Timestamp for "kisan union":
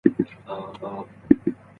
0.23-0.47